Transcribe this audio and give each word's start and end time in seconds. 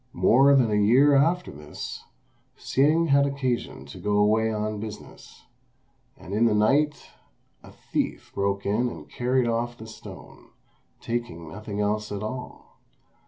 More 0.13 0.55
than 0.55 0.71
a 0.71 0.83
year 0.83 1.13
after 1.13 1.51
this, 1.51 2.03
Hsing 2.57 3.09
had 3.09 3.27
occasion 3.27 3.85
to 3.85 3.99
go 3.99 4.17
away 4.17 4.51
on 4.51 4.79
business, 4.79 5.43
and 6.17 6.33
in 6.33 6.45
the 6.45 6.55
night 6.55 7.11
a 7.61 7.71
thief 7.71 8.31
broke 8.33 8.65
in 8.65 8.89
and 8.89 9.07
carried 9.07 9.45
off 9.47 9.77
the 9.77 9.85
stone, 9.85 10.47
taking 11.01 11.47
nothing 11.47 11.81
else 11.81 12.11
at 12.11 12.23
all. 12.23 12.77